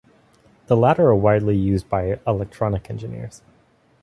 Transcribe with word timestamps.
The 0.65 0.75
latter 0.75 1.07
are 1.09 1.15
widely 1.15 1.55
used 1.55 1.87
by 1.87 2.19
electronic 2.25 2.89
engineers. 2.89 3.43